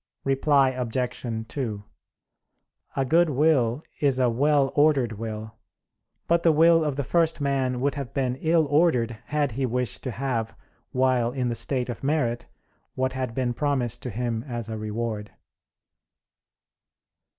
[0.23, 1.45] Reply Obj.
[1.47, 1.83] 2:
[2.95, 5.53] A good will is a well ordered will;
[6.27, 10.01] but the will of the first man would have been ill ordered had he wished
[10.05, 10.57] to have,
[10.91, 12.47] while in the state of merit,
[12.95, 15.33] what had been promised to him as a reward.